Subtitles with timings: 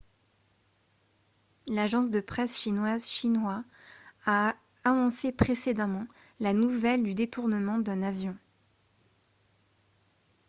[1.67, 3.63] l'agence de presse chinoise xinhua
[4.25, 6.07] a annoncé précédemment
[6.39, 8.35] la nouvelle du détournement d'un avion